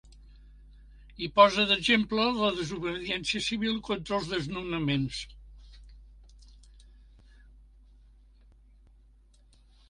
[1.25, 5.21] I posa d’exemple la desobediència civil contra els desnonaments.